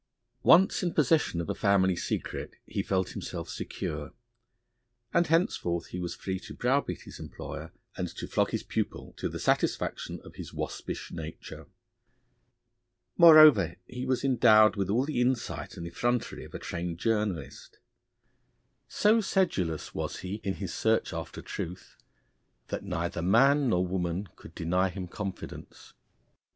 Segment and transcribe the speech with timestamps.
[0.41, 4.13] Once in possession of a family secret, he felt himself secure,
[5.13, 9.29] and henceforth he was free to browbeat his employer and to flog his pupil to
[9.29, 11.67] the satisfaction of his waspish nature.
[13.15, 17.77] Moreover, he was endowed with all the insight and effrontery of a trained journalist.
[18.87, 21.95] So sedulous was he in his search after the truth,
[22.69, 25.93] that neither man nor woman could deny him confidence.